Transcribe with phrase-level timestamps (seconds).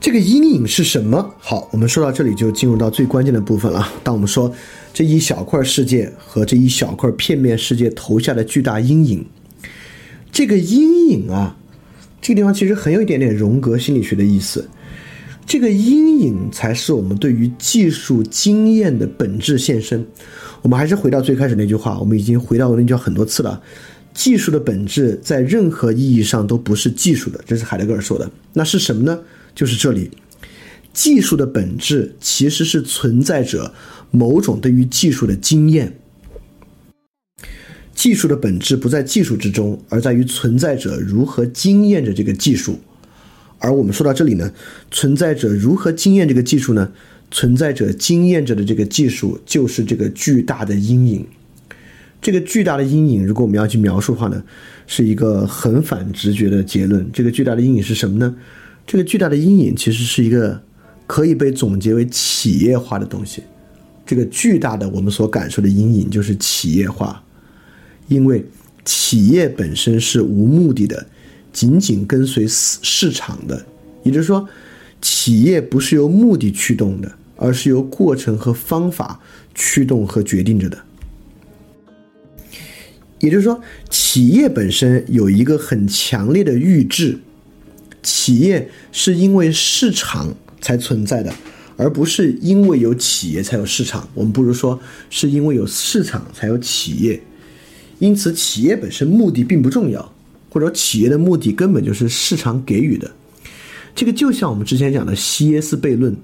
[0.00, 1.34] 这个阴影是什么？
[1.38, 3.86] 好，我们说到这里就进入到最关键的部分了。
[4.02, 4.50] 当我们说
[4.94, 9.26] 这一小块世界和这一小块片面世界投下的巨大阴影，
[10.32, 11.54] 这个阴影啊，
[12.22, 14.66] 这个地方其实很有一点点荣格心理学的意思。
[15.44, 20.06] 这个阴影才是我们对于技术经验的本质现身。
[20.62, 23.60] 我们还是回到最开始那句话，我们已经回到那句话很多次了。
[24.14, 28.30] 技术的本质在任何意义上都不是技术的，这是海德格尔说的。
[28.54, 29.18] 那是什么呢？
[29.60, 30.10] 就是这里，
[30.94, 33.74] 技术的本质其实是存在着
[34.10, 35.98] 某种对于技术的经验。
[37.94, 42.80] 技术的本质不在技术之中，而在于存在者如何经验着这个技术。
[43.58, 44.50] 而我们说到这里呢，
[44.90, 46.90] 存在者如何经验这个技术呢？
[47.30, 51.26] 存在者经验着的这个技术就是这个巨大的阴影。
[52.22, 54.42] 这个巨大的阴影，如果我们要去描述的话呢，
[54.86, 57.06] 是一个很反直觉的结论。
[57.12, 58.34] 这个巨大的阴影是什么呢？
[58.90, 60.60] 这个巨大的阴影其实是一个
[61.06, 63.40] 可以被总结为企业化的东西。
[64.04, 67.22] 这个巨大的我们所感受的阴影就是企业化，
[68.08, 68.44] 因为
[68.84, 71.06] 企业本身是无目的的，
[71.52, 73.64] 仅仅跟随市场的。
[74.02, 74.48] 也就是说，
[75.00, 79.20] 企业不是由目的驱动的，而是由过程和方法
[79.54, 80.76] 驱动和决定着的。
[83.20, 87.20] 也就是说，企业本身有一个很强烈的预制。
[88.02, 91.32] 企业是因为市场才存在的，
[91.76, 94.08] 而不是因为有企业才有市场。
[94.14, 94.78] 我们不如说
[95.08, 97.20] 是因为有市场才有企业。
[97.98, 100.12] 因此，企业本身目的并不重要，
[100.48, 103.10] 或者企业的目的根本就是市场给予的。
[103.94, 106.16] 这个就像我们之前讲的西耶斯悖论，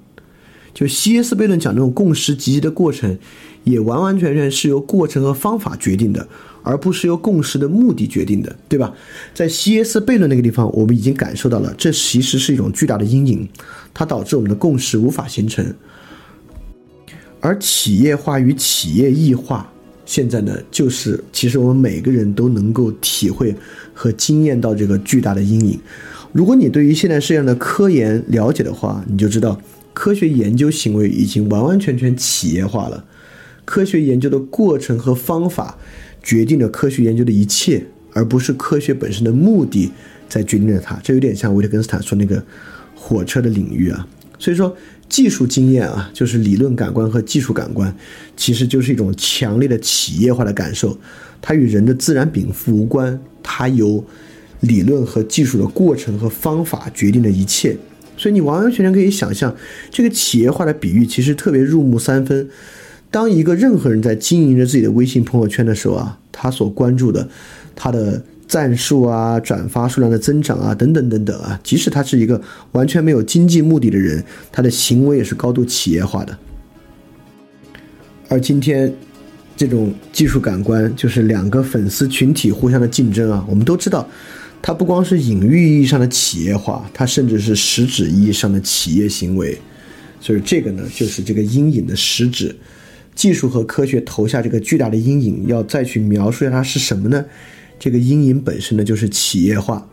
[0.72, 3.18] 就西耶斯悖论讲这种共识集集的过程，
[3.64, 6.26] 也完完全全是由过程和方法决定的。
[6.66, 8.92] 而不是由共识的目的决定的，对吧？
[9.32, 13.48] 在西耶斯悖论那个地方，我们已经感受到了，这其实是一种巨大的阴影，
[13.94, 15.64] 它导致我们的共识无法形成。
[17.38, 19.72] 而企业化与企业异化，
[20.04, 23.54] 现在呢，就是其实我们每个人都能够体会
[23.94, 25.78] 和经验到这个巨大的阴影。
[26.32, 29.56] 如果你对于现在世界上的科研了解的话，你就知道，
[29.94, 33.04] 科学研究行为已经完完全全企业化了，
[33.64, 35.78] 科学研究的过程和方法。
[36.26, 37.80] 决定了科学研究的一切，
[38.12, 39.92] 而不是科学本身的目的
[40.28, 40.98] 在决定着它。
[41.04, 42.44] 这有点像维特根斯坦说那个
[42.96, 44.04] 火车的领域啊。
[44.36, 44.76] 所以说，
[45.08, 47.96] 技术经验啊，就是理论感官和技术感官，
[48.36, 50.98] 其实就是一种强烈的企业化的感受。
[51.40, 54.04] 它与人的自然禀赋无关，它由
[54.62, 57.76] 理论和技术的过程和方法决定了一切。
[58.16, 59.54] 所以你完完全全可以想象，
[59.92, 62.48] 这个企业化的比喻其实特别入木三分。
[63.16, 67.26] 当一个任何人在经营着自己的微信朋友圈的时候啊，他所关注的，
[67.74, 72.38] 他的赞数啊、转发数量的增长啊，等等等等啊，即使他是一个
[72.72, 74.22] 完全没有经济目的的人，
[74.52, 76.38] 他的行为也是高度企业化的。
[78.28, 78.92] 而今天，
[79.56, 84.06] 这种技术感官就是两个粉丝群体互相的竞争啊，我们都知道，
[84.60, 89.58] 它不光是隐喻意义上的企业化，它甚至是实质意义上的企业行为。
[90.20, 92.54] 所以这个呢，就是这个阴影的实质。
[93.16, 97.24] 技术和科学投下这个巨大的阴影，要再去描述一下它是什么呢？
[97.78, 99.84] 这个阴影本身呢，就是企业化。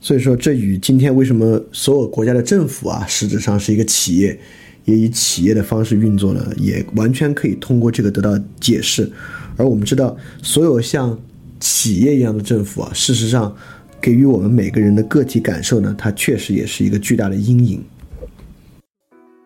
[0.00, 4.38] 所以说，这与今天为什么所有国家的政府啊，实质上是一个企业，
[4.84, 9.10] 也以企业的方式运作呢，也完全可以通过这个得到解释。
[9.56, 11.18] 而我们知道，所有像
[11.60, 13.54] 企业一样的政府啊，事实上
[14.00, 17.82] 给予我们每个人的个体感受呢，它确实也是一个巨大的阴影。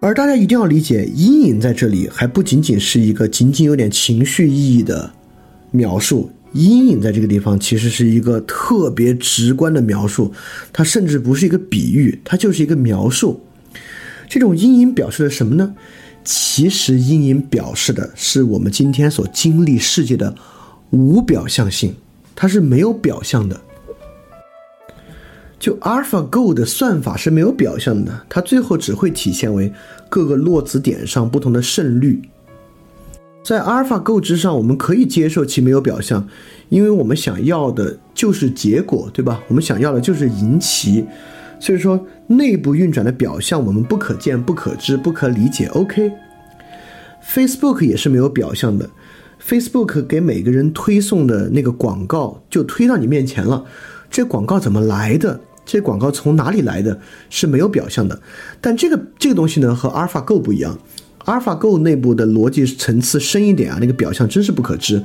[0.01, 5.11] 而大家一定要理解，阴影在这里还不仅仅是一个仅仅有点情绪意义的
[5.73, 6.31] 描述。
[6.53, 10.33] 阴影在这个地方其实是一个特别直观的描述，
[10.73, 13.41] 它甚至不是一个比喻，它就是一个描述。
[14.29, 15.75] 这种阴影表示的什么呢？
[16.25, 20.33] 其实阴影表示的是我们今天所经历世界的
[20.91, 21.93] 无表象性，
[22.37, 23.61] 它是没有表象的。
[25.59, 29.73] 就 AlphaGo 的算法是没有表象的，它最后只会体现为
[30.09, 32.21] 各个落子点上不同的胜率。
[33.43, 36.29] 在 AlphaGo 之上，我们可以接受其没有表象，
[36.69, 39.41] 因为我们想要的就是结果，对吧？
[39.49, 41.05] 我们想要的就是赢棋，
[41.59, 45.67] 所以说内部运转的表象我们不可见、不可知、不可理解。
[45.69, 48.89] OK，Facebook 也是没有表象的
[49.43, 53.65] ，Facebook 给每个人推送的那个广告就推到你面前了，
[54.11, 55.41] 这广告怎么来的？
[55.71, 56.99] 这广告从哪里来的？
[57.29, 58.19] 是没有表象的，
[58.59, 60.79] 但这个这个东西呢，和 AlphaGo 不一样。
[61.27, 65.05] AlphaGo 内部的逻辑层次深一点啊，那个表象真是不可知。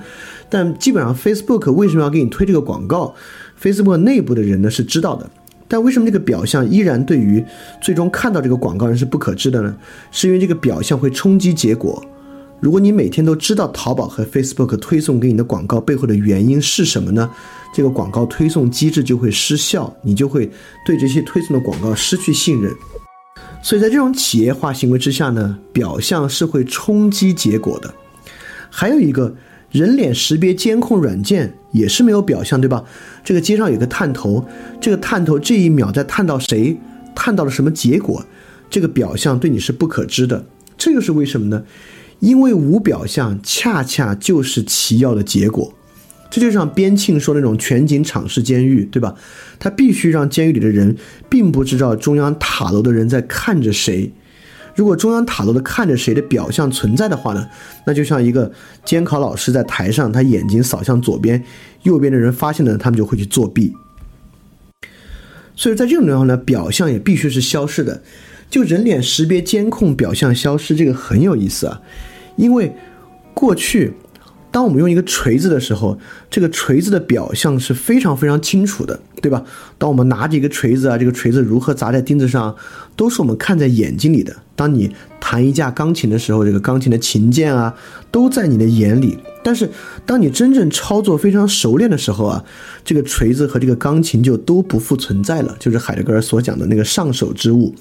[0.50, 3.14] 但基本上 Facebook 为什么要给你推这个广告
[3.62, 5.30] ？Facebook 内部的人呢是知道的。
[5.68, 7.44] 但为什么这个表象依然对于
[7.82, 9.76] 最终看到这个广告人是不可知的呢？
[10.12, 12.02] 是因为这个表象会冲击结果。
[12.64, 17.30] 如果你每天都知道淘宝和 Facebook 推送给你的广告背后的原因是什么呢？
[17.74, 20.50] 这个广告推送机制就会失效，你就会
[20.86, 22.74] 对这些推送的广告失去信任。
[23.62, 27.94] 所以在这种企业化行为之下呢，表象是会冲击结果的。
[28.70, 29.36] 还有一个
[29.70, 32.86] 人脸识别监控软件也是没有表象，对吧？
[33.26, 34.46] 这个街上有个探头，
[34.80, 36.80] 这个探头这一秒在探到谁，
[37.14, 38.26] 探到了什么结果，
[38.70, 40.46] 这个表象对你是不可知的。
[40.78, 41.62] 这又是为什么呢？
[42.24, 45.74] 因为无表象恰恰就是奇要的结果。
[46.32, 49.14] 这就像边沁说那种全景敞式监狱，对吧？
[49.60, 50.96] 他必须让监狱里的人
[51.30, 54.14] 并不知道中央塔楼的人在看着谁。
[54.74, 57.50] 如果中央塔楼的看着谁的表象存在的话呢，
[57.86, 58.54] 那就像一个
[58.86, 61.44] 监考老师在台上，他眼睛扫向左边，
[61.82, 63.74] 右边的人发现了，他们就会去作弊。
[65.58, 68.02] 所以在这种情况呢，表象也必须是消失的。
[68.50, 71.82] 就人脸识别监控表象消失，这个很有意思啊，
[72.36, 72.76] 因为
[73.34, 73.94] 过去。
[74.52, 75.98] 当我们用一个锤子的时候，
[76.30, 79.44] 这个锤子的表象是非常非常清楚的，对吧？
[79.80, 82.56] 当我们拿着一个锤子啊，这个锤子如何砸在钉子上，
[82.96, 84.32] 都是我们看在眼睛里的。
[84.56, 87.74] 当你弹一架钢琴的时候，这个钢琴的琴键啊，
[88.12, 89.18] 都在你的眼里。
[89.44, 89.68] 但是，
[90.06, 92.46] 当你真正操作非常熟练的时候啊，
[92.86, 97.74] 这个锤子和这个钢琴就都不复存在了，就是海德格尔所讲的那个上手之物。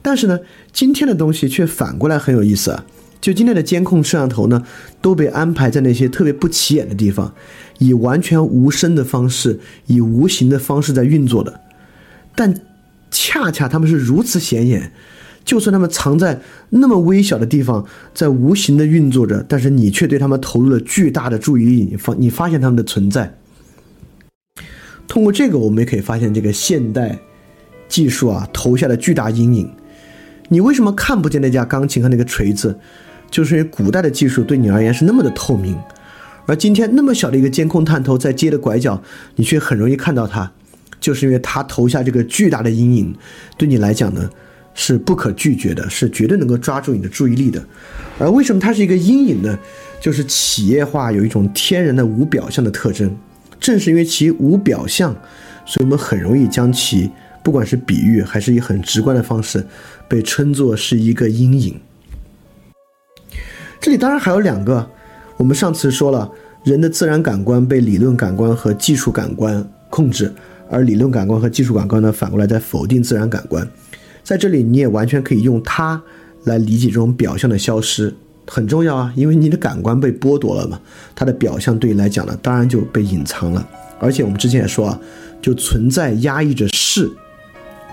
[0.00, 0.38] 但是呢，
[0.72, 2.84] 今天的东西却反过来很有意思啊。
[3.20, 4.62] 就今天的监控摄像头呢，
[5.00, 7.34] 都被安排在那些特别不起眼的地方，
[7.78, 11.60] 以完全无声的方式，以无形的方式在运作的。
[12.36, 12.54] 但
[13.10, 14.92] 恰恰他们是如此显眼，
[15.44, 17.84] 就算他们藏在那么微小的地方，
[18.14, 21.88] 在无形的运作着，但是你却对他们投入了巨大的注意力。
[21.90, 23.34] 你发你发现他们的存在。
[25.08, 27.18] 通过这个，我们也可以发现这个现代
[27.88, 29.70] 技术啊投下的巨大阴影。
[30.50, 32.78] 你为什么看不见那架钢琴和那个锤子？
[33.30, 35.76] 就是因为古代的技术对你而言是那么的透明，
[36.46, 39.02] 而今天那么小的一个监控探头在街的拐角，
[39.36, 40.50] 你却很容易看到它，
[40.98, 43.14] 就是因为它投下这个巨大的阴影，
[43.56, 44.28] 对你来讲呢
[44.74, 47.62] 是不可拒绝的，是绝对能够抓住你的注意力的。
[48.18, 49.58] 而为什么它是一个阴影呢？
[50.00, 53.14] 就是企业化有一种天然的无表象的特征，
[53.58, 55.12] 正是因为其无表象，
[55.66, 57.10] 所以我们很容易将其
[57.42, 59.66] 不管是比喻还是以很直观的方式，
[60.06, 61.80] 被称作是一个阴影。
[63.80, 64.88] 这里当然还有两个，
[65.36, 66.30] 我们上次说了，
[66.64, 70.32] 人的自然感官被理论感官和技术感官控制，
[70.68, 73.66] 而理论感官和技术感官呢，反过来在否定自然感官。
[74.24, 76.02] 在这里，你也完全可以用它
[76.44, 78.12] 来理解这种表象的消失，
[78.46, 80.80] 很重要啊，因为你的感官被剥夺了嘛，
[81.14, 83.66] 它的表象对你来讲呢，当然就被隐藏了。
[84.00, 85.00] 而且我们之前也说啊，
[85.40, 87.10] 就存在压抑着是，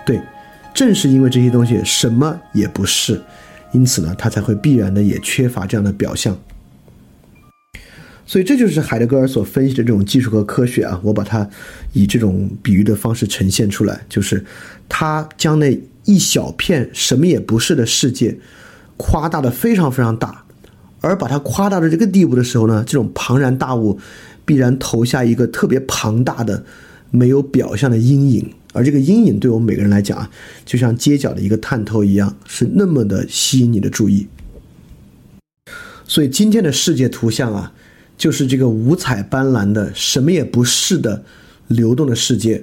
[0.04, 0.20] 对，
[0.74, 3.20] 正是因为这些东西什么也不是。
[3.72, 6.36] 因此呢，他才会必然的也缺乏这样的表象。
[8.28, 11.48] 所以这就是海德格尔所分析的这种技术和科学啊，我把它
[11.92, 14.44] 以这种比喻的方式呈现出来，就是
[14.88, 18.36] 他将那一小片什么也不是的世界
[18.96, 20.44] 夸大的非常非常大，
[21.00, 24.00] 而把它夸大到这个地步的时候呢，这种庞然大物
[24.44, 26.64] 必然投下一个特别庞大的
[27.12, 28.52] 没有表象的阴影。
[28.76, 30.30] 而这个阴影对我们每个人来讲啊，
[30.66, 34.26] 就像街角的一个探头一样，是那么的吸引你的注意。
[36.06, 37.72] 所以今天的世界图像啊，
[38.18, 41.24] 就是这个五彩斑斓的什么也不是的
[41.68, 42.62] 流动的世界，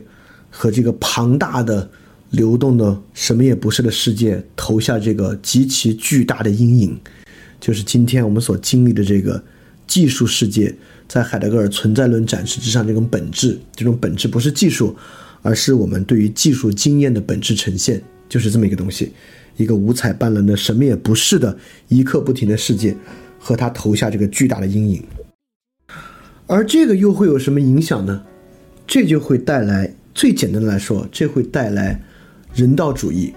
[0.51, 1.89] 和这个庞大的
[2.29, 6.97] 流动的什么也不是的世界投下这个极其巨大的阴影，
[7.59, 9.43] 就是今天我们所经历的这个
[9.87, 10.73] 技术世界，
[11.07, 14.95] 在海德格尔存在论展示之上这种本质，这种本质不是技术。
[15.43, 19.11] 而是我们对于技术经验的本质呈现，就是这么一个东西，
[19.57, 21.55] 一个五彩斑斓的什么也不是的
[21.89, 22.97] 一刻不停的世界，
[23.37, 25.03] 和它投下这个巨大的阴影。
[26.47, 28.23] 而这个又会有什么影响呢？
[28.87, 32.01] 这就会带来最简单的来说，这会带来
[32.53, 33.33] 人道主义。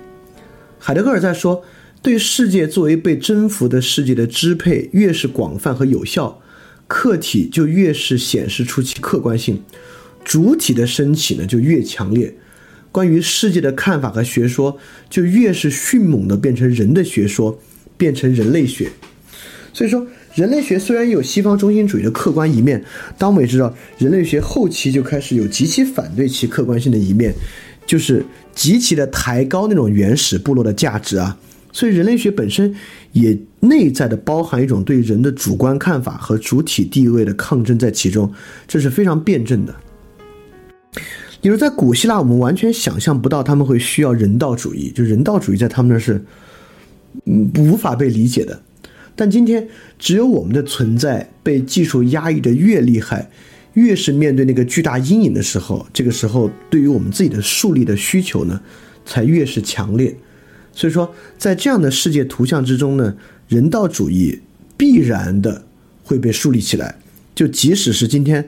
[0.79, 1.65] 海德格尔在说，
[2.03, 6.41] 对世界作为被征服的世界的支配越是广泛和有效，
[6.87, 9.63] 客体就越是显示出其客观性。
[10.27, 12.29] 主体的升起呢，就越强烈；
[12.91, 14.77] 关于世界的看法和学说，
[15.09, 17.57] 就越是迅猛的变成人的学说，
[17.97, 18.91] 变成人类学。
[19.73, 20.05] 所以说，
[20.35, 22.85] 人类学虽然有西方中心主义的客观一面，
[23.17, 27.33] 但我们也知道，人类学后期就开始有极其反对其客观性的一面，
[27.87, 31.39] 就是极其的抬高那种原始部落的价值啊。
[31.73, 32.75] 所以，人类学本身
[33.13, 38.33] 也内在的包含一种对人的主观看法和主体地位的抗争在其中，
[38.67, 39.73] 这是非常辩证的。
[41.41, 46.21] 比如在古希腊，我们完全想象不到他们会需要人道主义，就人道主义在他们那是
[47.25, 48.61] 嗯无法被理解的。
[49.15, 49.67] 但今天，
[49.99, 53.31] 只有我们的存在被技术压抑的越厉害，
[53.75, 58.61] 越是面对那个巨大阴影的时候，这个时候对于我们自己的树立的需求呢，
[59.05, 60.15] 才越是强烈。
[60.73, 63.15] 所以说，在这样的世界图像之中呢，
[63.49, 64.39] 人道主义
[64.77, 65.65] 必然的
[66.03, 66.95] 会被树立起来。
[67.35, 68.47] 就即使是今天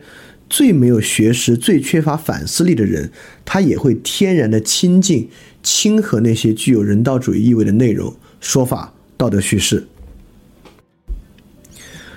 [0.49, 3.11] 最没有学识、最缺乏反思力的人，
[3.45, 5.29] 他也会天然的亲近、
[5.63, 9.87] 亲和那些具有人道主义意味的内容、说法、道德叙事。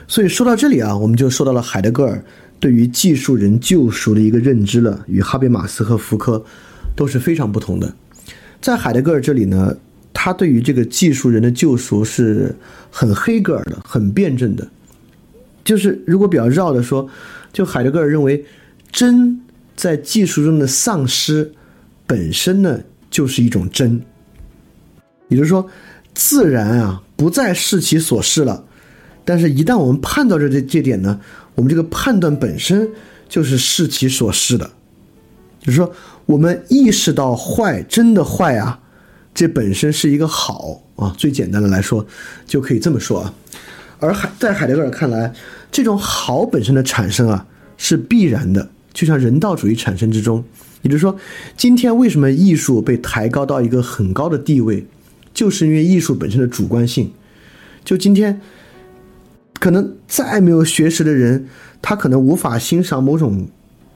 [0.07, 2.23] 所以说到这里啊，我们就说到了海德格尔
[2.59, 6.43] 对于技术人救赎的一个认知了，与哈贝马斯和福柯
[6.95, 7.95] 都是非常不同的。
[8.61, 9.75] 在海德格尔这里呢，
[10.13, 12.55] 他对于这个技术人的救赎是
[12.91, 14.69] 很黑格尔的、很辩证的。
[15.63, 17.07] 就是如果比较绕的说，
[17.51, 18.45] 就海德格尔认为，
[18.91, 19.39] 真
[19.75, 21.53] 在技术中的丧失
[22.07, 22.79] 本身呢，
[23.09, 24.01] 就是一种真。
[25.27, 25.65] 也就是说，
[26.13, 28.63] 自然啊不再是其所是了。
[29.23, 31.19] 但是，一旦我们判断这这这点呢，
[31.55, 32.89] 我们这个判断本身
[33.29, 34.69] 就是视其所是的，
[35.59, 35.93] 就是说，
[36.25, 38.79] 我们意识到坏真的坏啊，
[39.33, 41.15] 这本身是一个好啊。
[41.17, 42.05] 最简单的来说，
[42.45, 43.33] 就可以这么说啊。
[44.01, 45.31] 而海在海德格尔看来，
[45.71, 47.45] 这种好本身的产生啊
[47.77, 50.43] 是必然的，就像人道主义产生之中。
[50.81, 51.15] 也就是说，
[51.55, 54.85] 今天为什么艺术被抬高到一个很高的地位，
[55.33, 57.09] 就是因为艺术本身的主观性。
[57.85, 58.41] 就今天。
[59.59, 61.45] 可能再没有学识的人，
[61.83, 63.47] 他可能无法欣赏某种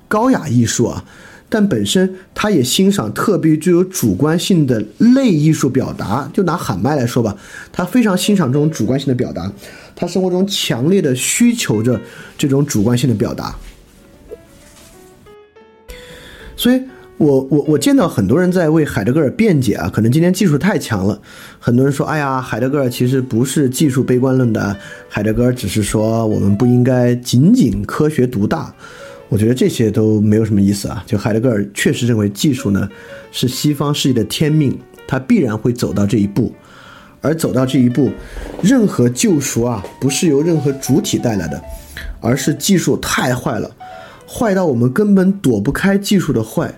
[0.08, 1.04] 高雅艺术啊，
[1.50, 6.30] 但本身他也欣赏特别具有主观性的类艺术表达。
[6.32, 7.36] 就拿喊麦来说吧，
[7.72, 9.52] 他非常欣赏这种主观性的表达，
[9.96, 12.00] 他生活中强烈的需求着
[12.38, 13.56] 这种主观性的表达，
[16.56, 16.82] 所以。
[17.18, 21.18] 我我我见到很多人在为海德格尔辩解啊，可能今天技术太强了，
[21.60, 28.76] 很多人说，哎呀，海德格尔其实不是技术悲观论的，海德格尔只是说我们不应该仅仅科学独大。
[29.30, 31.02] 我觉得这些都没有什么意思啊。
[31.08, 32.90] 就海德格尔确实认为技术呢
[33.32, 36.54] 是西方世界的天命，他必然会走到这一步，
[37.26, 38.12] 而走到这一步，
[38.62, 41.60] 任何救赎啊不是由任何主体带来的，
[42.22, 43.76] 而是技术太坏了，
[44.28, 46.72] 坏到我们根本躲不开技术的坏。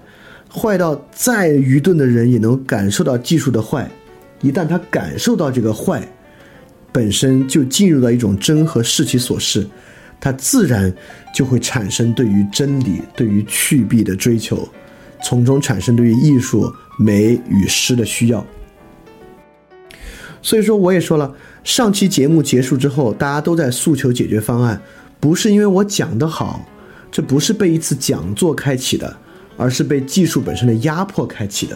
[0.50, 3.92] 坏到再愚钝的人也能感受到技术的坏，
[4.42, 6.01] 一旦他感受到这个坏，
[6.94, 9.68] 本身就进入到一种真和视其所示，
[10.22, 10.92] 他自然
[11.36, 14.68] 就会产生对于真理、对于去弊的追求，
[15.22, 18.44] 从中产生对于艺术、美与诗的需要。
[20.41, 24.82] 所以说，我也说了，上期节目结束之后，大家都在诉求解决方案，
[25.20, 26.65] 不是因为我讲得好，
[27.12, 29.17] 这不是被一次讲座开启的。
[29.60, 31.75] 而是被技术本身的压迫开启的，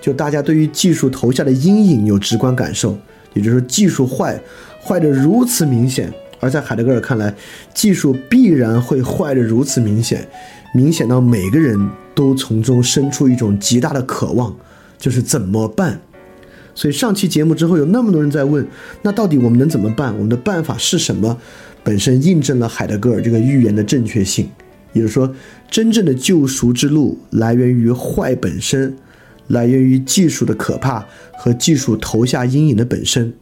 [0.00, 2.96] 就大家对于技术投下的阴影有直观感受，
[3.34, 4.40] 也就是说技术坏，
[4.82, 6.10] 坏的如此明显。
[6.40, 7.34] 而在海德格尔看来，
[7.74, 10.26] 技术必然会坏的如此明显，
[10.74, 11.78] 明显到每个人
[12.14, 14.56] 都从中生出一种极大的渴望，
[14.96, 16.00] 就是怎么办。
[16.74, 18.66] 所以上期节目之后，有那么多人在问，
[19.02, 20.12] 那到底我们能怎么办？
[20.14, 21.36] 我们的办法是什么？
[21.82, 24.48] 本身印证了海德格尔这个预言的正确性。
[24.92, 25.32] 也就是说，
[25.70, 28.96] 真正的救赎之路来源于坏本身，
[29.46, 31.06] 来源于技术的可怕
[31.38, 33.32] 和技术投下阴影的本身。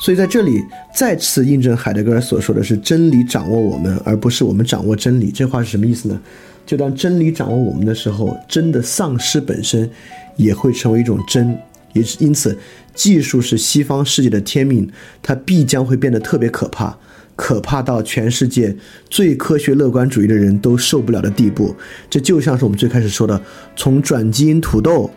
[0.00, 0.62] 所以在这里
[0.94, 5.30] 再次印证海德格尔所说的是：真理掌握我们，而不是我们掌握真理。
[5.30, 6.20] 这话是什么意思呢？
[6.66, 9.88] 就当真理掌握我们的时候，真的丧失本身
[10.36, 11.56] 也会成为一种真。
[11.92, 12.58] 也是因此，
[12.94, 14.90] 技术是西方世界的天命，
[15.22, 16.98] 它必将会变得特别可怕。
[17.36, 18.76] 可怕到全世界
[19.10, 21.74] 最科学乐观主义的人都受不了的地步，
[22.08, 23.40] 这就像是我们最开始说的，
[23.74, 25.10] 从转基因土豆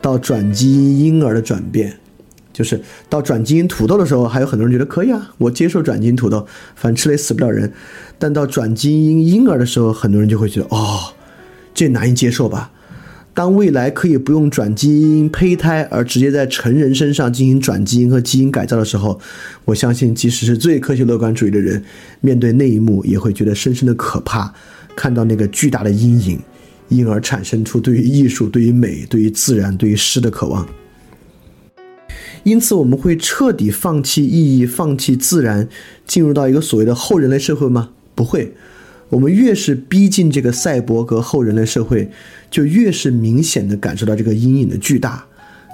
[0.00, 1.92] 到转基因婴儿的转变，
[2.54, 2.80] 就是
[3.10, 7.70] 到转基因土豆的时候，还有很多人觉得可以啊，我接受转基因土豆，反正吃了也死不了人。
[8.18, 11.12] 但到转基因婴儿的时候，很多人就会觉得，哦，
[11.74, 12.70] 这难以接受吧。
[13.34, 19.20] 当未来可以不用转基因胚胎，而直接在成人身上进行转基因和基因改造的时候，
[19.64, 21.82] 我相信，即使是最科学乐观主义的人，
[22.20, 24.54] 面对那一幕也会觉得深深的可怕。
[24.94, 26.38] 看到那个巨大的阴影，
[26.88, 30.64] 因而产生出对于艺术、对于美、对于自然、对于诗的渴望。
[32.44, 35.68] 因此，我们会彻底放弃意义、放弃自然，
[36.06, 37.90] 进入到一个所谓的后人类社会吗？
[38.14, 38.54] 不会。
[39.10, 42.10] 我们越是逼近这个赛博格后人类社会，
[42.50, 45.24] 就越是明显的感受到这个阴影的巨大，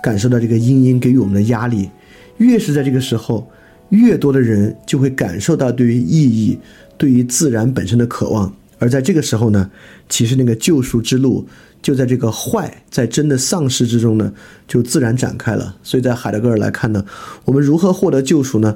[0.02, 1.90] 感受到这个阴影给予我们的压力。
[2.38, 3.50] 越是在这个时候，
[3.90, 6.58] 越多的人就会感受到对于意义、
[6.96, 9.70] 对于自然本身的渴望，而在这个时候呢，
[10.08, 11.46] 其实那个救赎之路
[11.80, 14.32] 就在这个坏在真的丧失之中呢，
[14.66, 15.76] 就自然展开了。
[15.84, 17.04] 所以在海德格尔来看呢，
[17.44, 18.74] 我们如何获得救赎呢？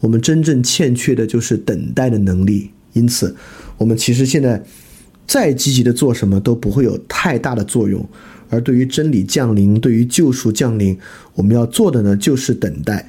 [0.00, 2.70] 我们真正欠缺的就是等待的能力。
[2.92, 3.34] 因此，
[3.78, 4.62] 我们其实现在
[5.26, 8.06] 再积极的做什么都不会有太大的作用。
[8.50, 10.98] 而对于真理降临，对于救赎降临，
[11.34, 13.08] 我们要做的呢，就是等待。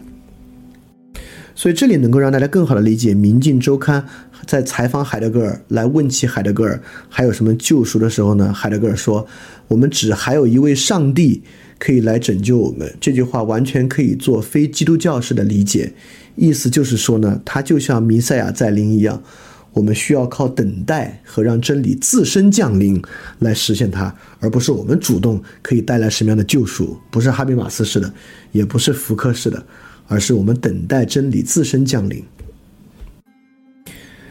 [1.56, 4.02] 所以这里能够让大家更好的理解《明镜周刊》
[4.46, 8.52] 在采访海德格尔，来问起海德格尔还有什么救赎的时候呢？
[8.54, 9.26] 海德格尔说
[9.70, 11.42] ：“我们只还有一位上帝
[11.80, 15.94] 可以来拯救我们。”这句话完全可以做非基督教式的理解，
[16.36, 19.24] 意思就是说呢，他就像弥赛亚在临一样，
[19.72, 23.02] 我们需要靠等待和让真理自身降临
[23.40, 28.14] 来实现它，而不是我们主动可以带来什么样的救赎，不是哈比马斯式的，
[28.52, 29.66] 也不是福柯式的。
[30.08, 32.24] 而是我们等待真理自身降临。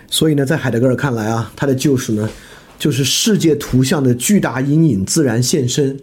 [0.08, 2.30] 所以呢，在海德格尔看来啊，他的救赎呢，
[2.78, 5.98] 就是世界图像的巨大阴影自然现身。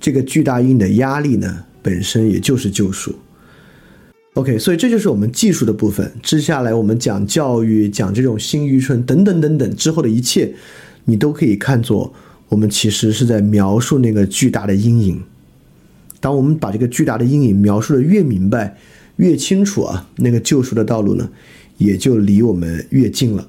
[0.00, 3.14] 这个巨大阴影的压力呢，本身也就是救赎。
[4.34, 6.10] OK，所以这就是我们技术的部分。
[6.22, 10.54] 接下来我们讲教育，讲这种新愚蠢等等等等之后的一切，
[11.04, 12.10] 你都可以看作
[12.48, 15.22] 我们其实是在描述那个巨大的阴影。
[16.18, 18.78] 当我们把这个巨大的阴影描述的越明白。
[19.16, 21.28] 越清楚啊，那个救赎的道路呢，
[21.78, 23.48] 也就离我们越近了。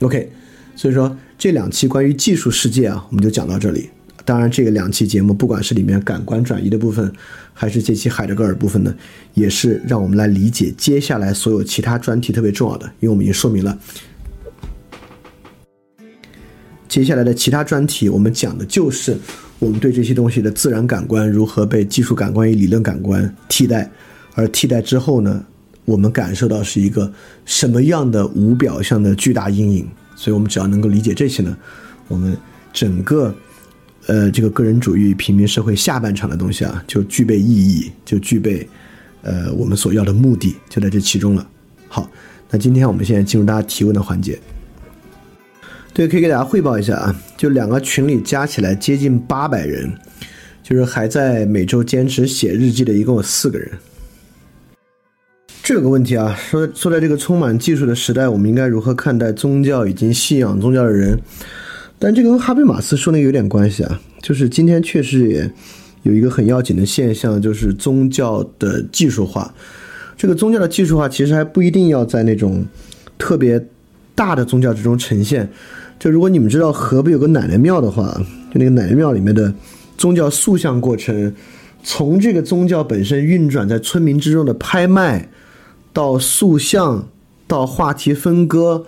[0.00, 0.30] OK，
[0.74, 3.90] 所以说这两期关于技术世界啊，我们就讲到这里。
[4.24, 7.10] 当然，这个两期节目，不管是里面感官转移的部分，
[7.52, 8.94] 还是这期海德格尔部分呢，
[9.34, 12.86] 也是让我们来理解接下来所有其他专题特别重要的。
[13.00, 13.78] 因为我们已经说明了，
[16.86, 19.16] 接下来的其他专题，我们讲的就是
[19.58, 23.90] 我们对这些东西的自然感官如何被技术感官与理论感官替代。
[24.40, 25.44] 而替代之后呢，
[25.84, 27.12] 我们感受到是一个
[27.44, 29.86] 什么样的无表象的巨大阴影？
[30.16, 31.56] 所以，我们只要能够理解这些呢，
[32.08, 32.36] 我们
[32.72, 33.34] 整个，
[34.06, 38.68] 呃，这个个人主义平民社会下半场的东西啊，就具备意义，就具备，
[39.22, 41.46] 呃，我们所要的目的，就在这其中了。
[41.88, 42.10] 好，
[42.50, 44.38] 那今天我们现在进入大家提问的环节。
[45.92, 49.90] 对，可以给大家汇报一下啊，就两个群里加起来接近八百人，
[50.62, 53.70] 就是还在每周坚持写日记的，一共有四个人。
[55.72, 61.16] 这个问题啊，说说在这个充满技术的时代，我们应该如何看待宗教以及信仰宗教的人？
[61.96, 65.48] 但这个跟哈贝马斯说那个有点关系啊，就是今天确实也
[66.02, 69.54] 有一个很要紧的现象，就是宗教的技术化。
[70.16, 72.66] 这个宗教的技术化其实还不一定要在那种
[73.16, 73.64] 特别
[74.16, 75.48] 大的宗教之中呈现。
[76.00, 78.12] 就如果你们知道河北有个奶奶庙的话，
[78.52, 79.54] 就那个奶奶庙里面的
[79.96, 81.32] 宗教塑像过程，
[81.84, 85.28] 从这个宗教本身运转在村民之中的拍卖。
[85.92, 87.08] 到塑像，
[87.46, 88.84] 到话题分割，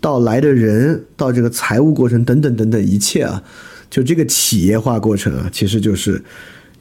[0.00, 3.42] 到来的人，到这个财务过程等等等等一切啊，
[3.90, 6.22] 就这个企业化过程啊，其实就是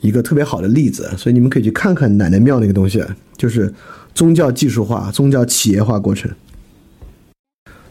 [0.02, 1.10] 一个特别好的例子。
[1.18, 3.04] 所以你们可以去看看奶奶庙那个东西，
[3.38, 3.74] 就是
[4.14, 6.32] 宗教技术化、宗教企业化过程。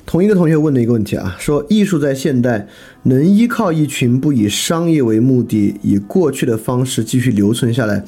[0.04, 2.68] 同一个同学问的一个问题啊，说艺术在现代
[3.04, 8.04] 能依靠一群不以商业为目的、以过去的方式继续留存下来，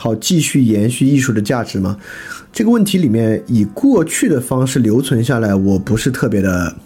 [0.00, 1.98] 好继续延续艺术的价值吗？
[2.52, 6.76] 这个问题里面以过去的方式留存下来，我不是特别的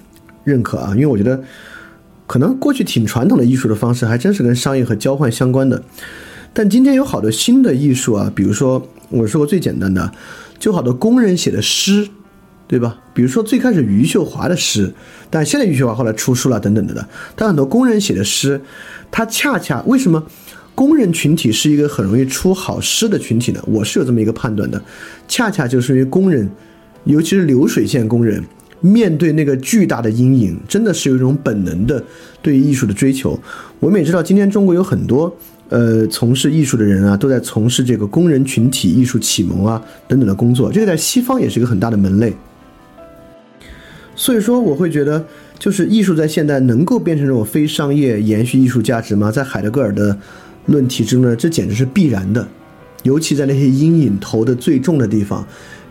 [0.44, 1.38] 认可啊，因为我觉得
[2.26, 5.82] 可能过去挺传统的艺术的方式还真是跟商业和交换相关的。
[6.54, 10.10] 但今天有好多新的艺术啊，比如说我说过最简单的，
[10.58, 12.08] 就好多工人写的诗，
[12.66, 12.98] 对吧？
[13.12, 14.94] 比如说最开始余秀华的诗，
[15.28, 18.62] 但现在余秀华后来出书了等等的的，但很多工人写的诗，
[19.10, 20.24] 它恰恰为什么？
[20.74, 24.82] 工人群体是一个很容易出好诗的群体呢，我是有这么一个判断的，
[25.28, 26.48] 恰恰就是因为工人，
[27.04, 28.42] 尤其是流水线工人，
[28.80, 32.02] 面对那个巨大的阴影，真的是有一种本能的
[32.40, 33.38] 对艺术的追求。
[33.80, 35.36] 我们也知道，今天中国有很多
[35.68, 42.32] 呃从事艺术的人啊，都在从事这个工人群体艺术启蒙啊等等的工作，这个在西方也是一个很大的门类。
[44.16, 45.22] 所以说，我会觉得，
[45.58, 49.30] 就是艺术在现代能够变成这种非商业延续艺术价值吗？
[49.30, 50.16] 在海德格尔的。
[50.66, 52.46] 论题之中呢，这简直是必然的，
[53.02, 55.46] 尤其在那些阴影投的最重的地方，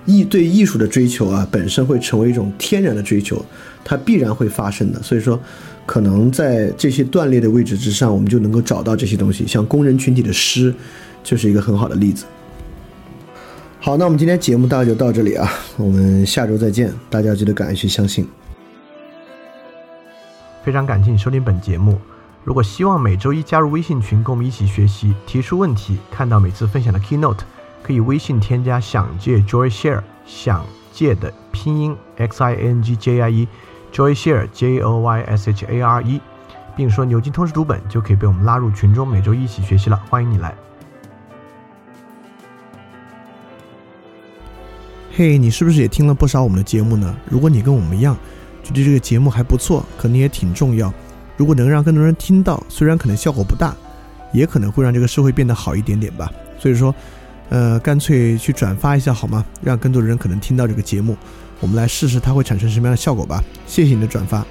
[0.06, 3.44] 艺对艺术的追求啊，本身会成为一种天然的追求，
[3.84, 5.02] 它必然会发生的。
[5.04, 5.40] 所以说，
[5.86, 10.74] 可能在这些断裂的位置之上，我们就能够找到这些东西，像工人群体的诗，
[11.24, 12.26] 就是一个很好的例子。
[13.80, 18.28] 好，那我们今天节目大概就到这里啊，我们下周再见，大家记得敢于去相信。
[20.64, 21.98] 非常感谢你收听本节目。
[22.44, 27.38] 如果希望每周一加入微信群，跟我们一起学习、提出问题、看到每次分享的 keynote，
[27.84, 35.82] 可以微信添加“想借 Joy Share”，想借的拼音 x i n g j i e，Joyshare J O Y S H A
[35.84, 36.20] R E，
[36.76, 40.02] 并说牛津通识读本就可以被我们拉入群中，每周一起学习了。
[40.10, 40.56] 欢迎你来。
[45.12, 47.16] 嘿，你是不是也听了不少我们的节目呢？
[47.30, 48.18] 如果你跟我们一样，
[48.64, 50.92] 觉得这个节目还不错，可能也挺重要。
[51.42, 53.76] 如果能让更多人听到，虽然可能效果不大，
[54.32, 56.32] 也可能会让这个社会变得好一点点吧。
[56.60, 56.94] 所以说，
[57.50, 59.44] 呃，干脆去转发一下好吗？
[59.60, 61.18] 让更多的人可能听到这个节目。
[61.60, 63.44] 我们来试试它会产生什么样的效果吧。
[63.66, 64.46] 谢谢你的转发。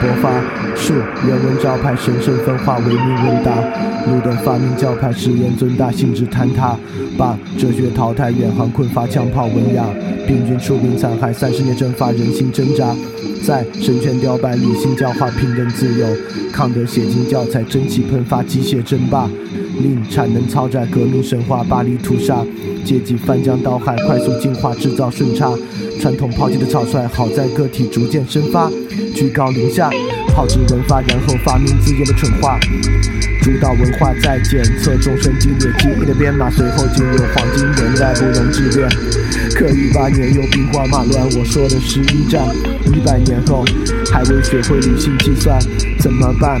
[0.00, 0.30] 勃发，
[0.76, 0.94] 树
[1.26, 3.52] 人文招牌神圣分化，唯命问答。
[4.06, 6.76] 路灯发明教派，誓言尊大，性质坍塌。
[7.16, 9.84] 把哲学淘汰，远航困乏，枪炮文雅。
[10.26, 12.94] 病菌出兵残害，三十年蒸发，人心挣扎。
[13.44, 16.06] 在神权雕版，理性教化，平等自由。
[16.52, 19.28] 抗德写进教材，蒸汽喷发，机械争霸。
[19.82, 22.44] 令产能超载，革命神话，巴黎屠杀。
[22.84, 25.52] 阶级翻江倒海，快速进化，制造顺差。
[26.00, 28.70] 传统抛弃的草率，好在个体逐渐生发。
[29.14, 29.90] 居高临下，
[30.28, 32.58] 炮制文发，然后发明自由的蠢话。
[33.42, 38.88] 主导文化在检测终身激烈记忆的编码，随后进入黄金年代，不容置辩。
[39.54, 42.44] 可一八年又兵荒马乱，我说的是一战。
[42.86, 43.64] 一百年后
[44.12, 45.58] 还未学会理性计算，
[46.00, 46.60] 怎么办？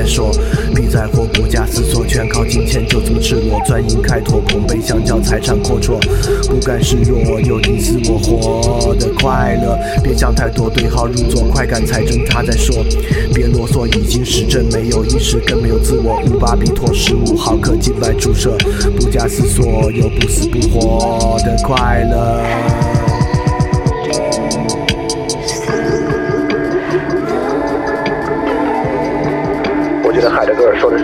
[0.00, 0.30] 再说。
[0.74, 3.60] 别在乎不假思索，全靠金钱就这么赤裸。
[3.66, 5.98] 钻营开拓，捧杯相较，财产阔绰。
[6.48, 9.78] 不甘示弱，有你死我活的快乐。
[10.02, 12.82] 别想太多，对号入座，快感财挣扎再说。
[13.34, 16.22] 别啰嗦，已经实证，没有意识，更没有自我。
[16.30, 18.56] 五巴比妥，十五毫克静脉注射，
[18.96, 22.99] 不假思索，有不死不活的快乐。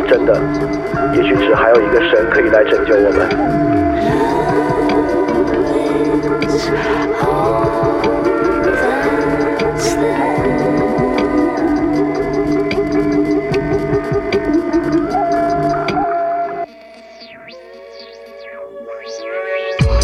[0.08, 0.40] 真的，
[1.14, 3.28] 也许只还有一个神可以来拯救我们。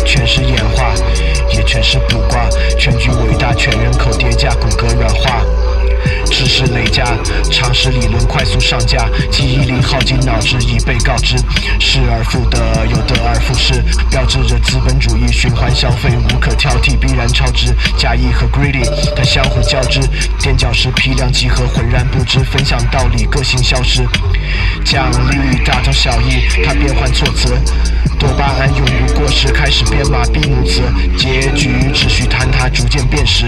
[0.04, 0.92] 全是演化，
[1.54, 5.44] 也全是卜卦，全局伟大，全人口叠加，骨骼软化。
[6.26, 7.04] 知识累加，
[7.50, 8.11] 常识理论
[8.42, 11.36] 快速上架，记忆力耗尽，脑汁已被告知，
[11.78, 17.72] 失而复得，又得而复失，标志着资本主义循环消费无可挑剔，必然超支。
[17.96, 20.00] 假意和 greedy 它相互交织，
[20.40, 24.04] 垫脚石批量集合，浑然不知，分享道理，个性消失。
[24.84, 27.56] 奖励大同小异，它变换措辞。
[28.18, 30.82] 多巴胺永不过时，开始编码闭幕词，
[31.16, 33.46] 结局秩序坍塌，逐渐变实。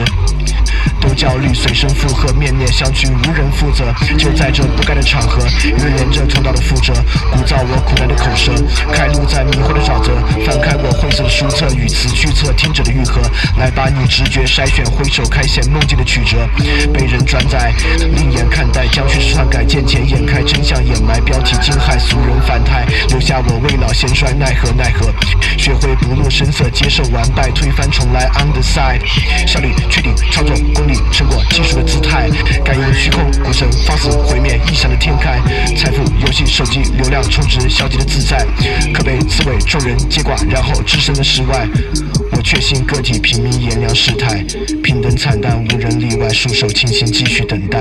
[1.04, 3.84] 不焦虑，随声附和，面面相觑，无人负责。
[4.16, 6.94] 就在这不该的场合，预言着通道的覆辙，
[7.30, 8.52] 鼓噪我苦难的口舌，
[8.90, 10.12] 开路在迷惑的沼泽。
[10.46, 13.20] 翻开我晦涩的书册，语词句册，听者的愈合。
[13.58, 16.48] 来把你直觉筛选，挥手开显梦境的曲折。
[16.92, 17.72] 被人转载，
[18.16, 22.83] 另眼看待，将叙事篡改，见钱眼开，真相掩埋，标题惊骇，俗人反态，
[23.64, 25.10] 未老先衰，奈何奈何。
[25.56, 29.00] 学会不露声色，接受完败，推翻重来，on the side。
[29.46, 32.28] 效率确定，操作功力，成果技术的姿态，
[32.62, 35.40] 感应虚空，股神放肆毁灭，异想的天开。
[35.76, 38.46] 财富游戏，手机流量充值，消极的自在，
[38.92, 41.66] 可被刺猬众人接挂，然后置身的世外。
[42.32, 44.44] 我确信个体平民炎凉世态，
[44.82, 47.80] 平等惨淡，无人例外，束手清心，继续等待。